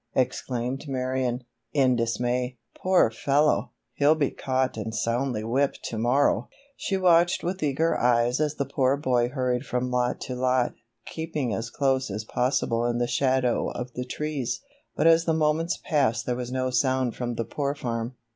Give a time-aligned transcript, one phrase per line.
[0.15, 1.43] exclaimed Marion,
[1.73, 2.57] in dismay.
[2.75, 3.69] "Poor fellow!
[3.93, 8.65] He'll be caught and soundly whipped to morrow!" She watched with eager eyes as the
[8.65, 10.73] poor boy hurried from lot to lot,
[11.05, 14.61] keeping as close as possible in the shadow of the trees,
[14.95, 18.15] but as the moments passed there was no sound from the Poor Farm.